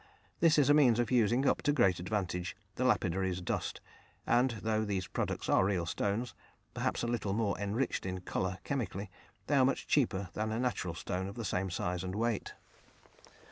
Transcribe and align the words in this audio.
This 0.39 0.57
is 0.57 0.67
a 0.67 0.73
means 0.73 0.97
of 0.97 1.11
using 1.11 1.45
up 1.47 1.61
to 1.61 1.71
great 1.71 1.99
advantage 1.99 2.57
the 2.73 2.83
lapidary's 2.83 3.39
dust, 3.39 3.81
and 4.25 4.49
though 4.63 4.83
these 4.83 5.05
products 5.05 5.47
are 5.47 5.63
real 5.63 5.85
stones, 5.85 6.33
perhaps 6.73 7.03
a 7.03 7.07
little 7.07 7.33
more 7.33 7.55
enriched 7.59 8.07
in 8.07 8.21
colour 8.21 8.57
chemically, 8.63 9.11
they 9.45 9.55
are 9.57 9.63
much 9.65 9.85
cheaper 9.85 10.31
than 10.33 10.51
a 10.51 10.57
natural 10.59 10.95
stone 10.95 11.27
of 11.27 11.35
the 11.35 11.45
same 11.45 11.69
size 11.69 12.03
and 12.03 12.15
weight. 12.15 12.55